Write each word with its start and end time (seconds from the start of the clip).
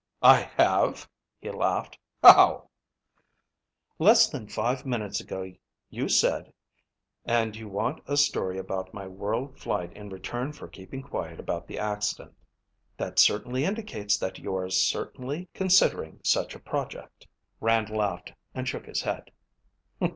"I 0.23 0.37
have?" 0.57 1.07
he 1.39 1.51
laughed. 1.51 1.99
"How?" 2.23 2.69
"Less 3.99 4.27
than 4.27 4.47
five 4.47 4.83
minutes 4.83 5.19
ago 5.19 5.53
you 5.91 6.09
said 6.09 6.51
'And 7.23 7.55
you 7.55 7.67
want 7.69 8.01
a 8.07 8.17
story 8.17 8.57
about 8.57 8.95
my 8.95 9.05
world 9.05 9.59
flight 9.59 9.93
in 9.93 10.09
return 10.09 10.53
for 10.53 10.67
keeping 10.67 11.03
quiet 11.03 11.39
about 11.39 11.67
the 11.67 11.77
accident?' 11.77 12.33
That 12.97 13.19
certainly 13.19 13.63
indicates 13.63 14.17
that 14.17 14.39
you 14.39 14.55
are 14.55 14.71
seriously 14.71 15.49
considering 15.53 16.19
such 16.23 16.55
a 16.55 16.59
project." 16.59 17.27
Rand 17.59 17.91
laughed 17.91 18.33
and 18.55 18.67
shook 18.67 18.87
his 18.87 19.03
head. 19.03 19.29